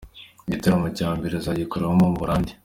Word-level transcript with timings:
Igitaramo 0.47 0.87
cya 0.97 1.09
mbere 1.17 1.33
azagikorera 1.35 1.93
mu 1.99 2.07
Buholandi. 2.15 2.51